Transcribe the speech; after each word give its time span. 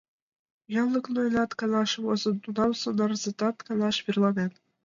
Янлык 0.81 1.05
ноенат, 1.13 1.51
канаш 1.59 1.91
возын, 2.05 2.35
тунам 2.43 2.71
сонарзетат 2.81 3.57
канаш 3.67 3.95
верланен. 4.05 4.51